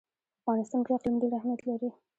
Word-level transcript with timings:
په 0.03 0.37
افغانستان 0.49 0.79
کې 0.85 0.91
اقلیم 0.97 1.15
ډېر 1.21 1.31
اهمیت 1.39 1.61
لري. 1.69 1.89